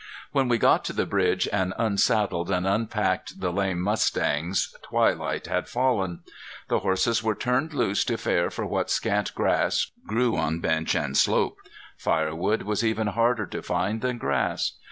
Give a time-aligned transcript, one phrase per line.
[0.31, 5.67] When we got to the bridge and unsaddled and unpacked the lame mustangs twilight had
[5.69, 6.21] fallen.
[6.69, 11.15] The horses were turned loose to fare for what scant grass grew on bench and
[11.15, 11.57] slope.
[11.99, 14.71] Firewood was even harder to find than grass.